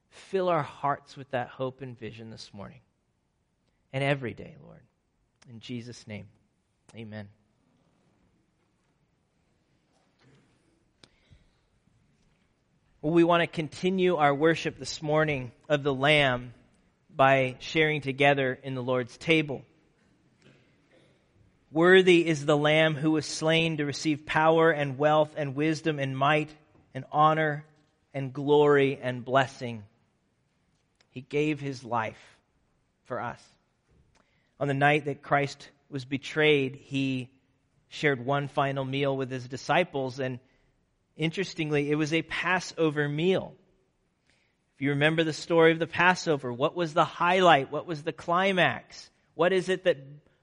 [0.08, 2.80] Fill our hearts with that hope and vision this morning
[3.92, 4.80] and every day, Lord.
[5.50, 6.26] In Jesus' name,
[6.94, 7.28] amen.
[13.02, 16.54] Well, we want to continue our worship this morning of the Lamb
[17.14, 19.62] by sharing together in the Lord's table.
[21.76, 26.16] Worthy is the Lamb who was slain to receive power and wealth and wisdom and
[26.16, 26.48] might
[26.94, 27.66] and honor
[28.14, 29.84] and glory and blessing.
[31.10, 32.38] He gave his life
[33.04, 33.42] for us.
[34.58, 37.28] On the night that Christ was betrayed, he
[37.90, 40.38] shared one final meal with his disciples and
[41.18, 43.52] Interestingly, it was a Passover meal.
[44.76, 47.70] If you remember the story of the Passover, what was the highlight?
[47.70, 49.10] What was the climax?
[49.34, 49.98] What is it that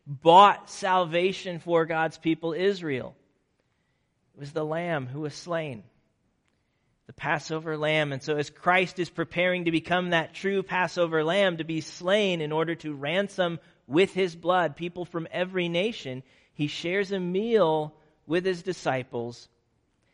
[0.05, 3.15] bought salvation for God's people Israel?
[4.35, 5.83] It was the lamb who was slain.
[7.07, 8.11] The Passover lamb.
[8.11, 12.41] And so as Christ is preparing to become that true Passover lamb to be slain
[12.41, 16.23] in order to ransom with his blood people from every nation,
[16.53, 17.93] he shares a meal
[18.25, 19.49] with his disciples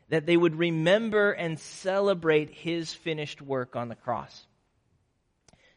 [0.09, 4.47] that they would remember and celebrate his finished work on the cross.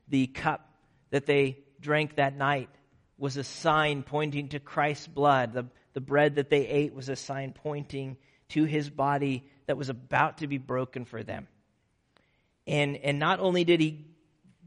[0.09, 0.67] The cup
[1.11, 2.71] that they drank that night
[3.19, 5.53] was a sign pointing to Christ's blood.
[5.53, 8.17] The, the bread that they ate was a sign pointing
[8.51, 11.47] to his body that was about to be broken for them.
[12.67, 14.05] And, and not only did he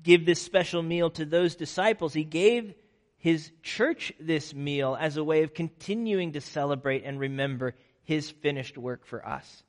[0.03, 2.73] give this special meal to those disciples, he gave
[3.17, 8.77] his church this meal as a way of continuing to celebrate and remember his finished
[8.77, 9.63] work for us.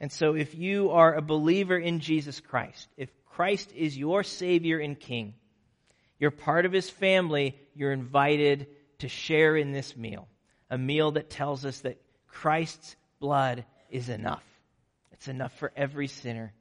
[0.00, 4.78] And so, if you are a believer in Jesus Christ, if Christ is your Savior
[4.78, 5.34] and King,
[6.18, 8.66] you're part of his family, you're invited
[8.98, 10.28] to share in this meal.
[10.70, 14.44] A meal that tells us that Christ's blood is enough.
[15.12, 16.52] It's enough for every sinner,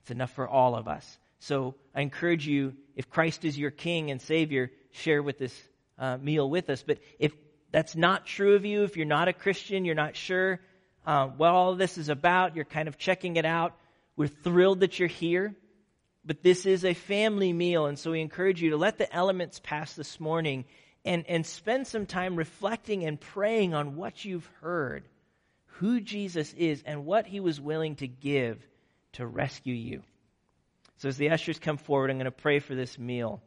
[0.00, 1.18] it's enough for all of us.
[1.38, 5.60] So I encourage you, if Christ is your King and Savior, share with this
[5.98, 6.84] uh, meal with us.
[6.86, 7.32] But if
[7.72, 10.60] that's not true of you, if you're not a Christian, you're not sure
[11.06, 13.74] uh, what all this is about, you're kind of checking it out,
[14.16, 15.54] we're thrilled that you're here.
[16.24, 19.60] But this is a family meal, and so we encourage you to let the elements
[19.60, 20.64] pass this morning
[21.04, 25.04] and, and spend some time reflecting and praying on what you've heard,
[25.78, 28.64] who Jesus is, and what he was willing to give
[29.14, 30.02] to rescue you.
[30.98, 33.42] So as the ushers come forward, I'm going to pray for this meal,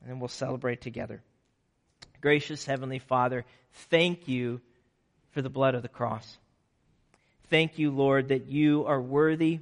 [0.00, 1.22] and then we'll celebrate together.
[2.20, 4.60] Gracious Heavenly Father, thank you
[5.30, 6.38] for the blood of the cross.
[7.48, 9.58] Thank you, Lord, that you are worthy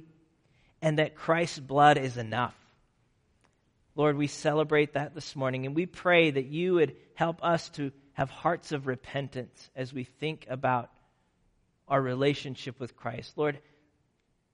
[0.81, 2.55] and that Christ's blood is enough.
[3.99, 7.91] Lord, we celebrate that this morning and we pray that you would help us to
[8.13, 10.89] have hearts of repentance as we think about
[11.85, 13.33] our relationship with Christ.
[13.35, 13.59] Lord,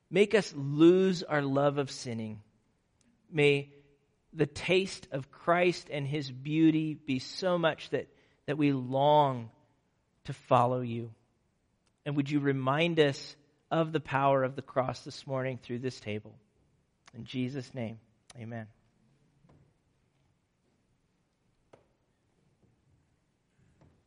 [0.10, 2.42] make us lose our love of sinning.
[3.32, 3.72] May
[4.34, 8.08] the taste of Christ and his beauty be so much that,
[8.48, 9.52] that we long
[10.24, 11.12] to follow you.
[12.04, 13.36] And would you remind us
[13.70, 16.34] of the power of the cross this morning through this table?
[17.14, 18.00] In Jesus' name,
[18.42, 18.66] amen.